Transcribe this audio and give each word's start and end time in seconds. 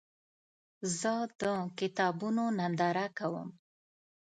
زه 0.99 1.13
د 1.41 1.41
کتابونو 1.79 2.43
ننداره 2.57 3.07
کوم. 3.17 3.49